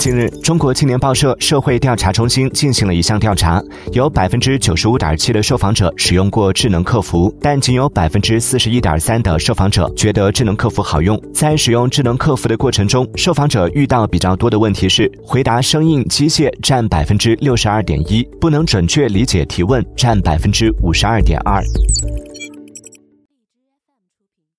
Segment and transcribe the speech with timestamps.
[0.00, 11.20] 近日中国青年报社社会调查中心进行了一项调查有百分之九十五点七的受访者使用过智能客服但仅有百分之四十一点三的受访者觉得智能客服好用。
[11.34, 21.62] 在使用智能客服的过程中受访者遇到比较多的问题是回答生硬机械占百分之六十二点一不能准确理解提问占百分之五十二点二。